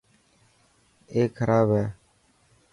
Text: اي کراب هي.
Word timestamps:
اي 1.11 1.21
کراب 1.35 1.67
هي. 1.77 1.85